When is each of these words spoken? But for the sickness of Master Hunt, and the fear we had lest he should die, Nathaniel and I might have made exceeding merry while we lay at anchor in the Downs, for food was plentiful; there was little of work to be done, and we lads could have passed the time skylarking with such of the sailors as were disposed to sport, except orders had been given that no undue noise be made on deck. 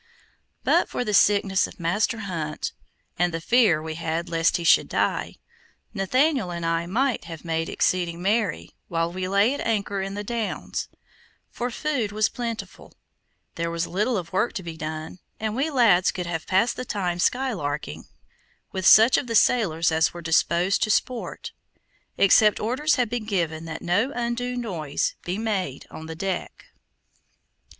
But 0.63 0.89
for 0.89 1.05
the 1.05 1.13
sickness 1.13 1.67
of 1.67 1.79
Master 1.79 2.21
Hunt, 2.21 2.71
and 3.19 3.31
the 3.31 3.39
fear 3.39 3.79
we 3.83 3.93
had 3.93 4.29
lest 4.29 4.57
he 4.57 4.63
should 4.63 4.89
die, 4.89 5.35
Nathaniel 5.93 6.49
and 6.49 6.65
I 6.65 6.87
might 6.87 7.25
have 7.25 7.45
made 7.45 7.69
exceeding 7.69 8.19
merry 8.19 8.71
while 8.87 9.11
we 9.13 9.27
lay 9.27 9.53
at 9.53 9.59
anchor 9.61 10.01
in 10.01 10.15
the 10.15 10.23
Downs, 10.23 10.89
for 11.51 11.69
food 11.69 12.11
was 12.11 12.29
plentiful; 12.29 12.95
there 13.53 13.69
was 13.69 13.85
little 13.85 14.17
of 14.17 14.33
work 14.33 14.53
to 14.53 14.63
be 14.63 14.75
done, 14.75 15.19
and 15.39 15.55
we 15.55 15.69
lads 15.69 16.09
could 16.09 16.25
have 16.25 16.47
passed 16.47 16.77
the 16.77 16.83
time 16.83 17.19
skylarking 17.19 18.05
with 18.71 18.87
such 18.87 19.19
of 19.19 19.27
the 19.27 19.35
sailors 19.35 19.91
as 19.91 20.15
were 20.15 20.21
disposed 20.23 20.81
to 20.81 20.89
sport, 20.89 21.51
except 22.17 22.59
orders 22.59 22.95
had 22.95 23.07
been 23.07 23.25
given 23.25 23.65
that 23.65 23.83
no 23.83 24.11
undue 24.15 24.57
noise 24.57 25.13
be 25.23 25.37
made 25.37 25.85
on 25.91 26.07
deck. 26.07 26.65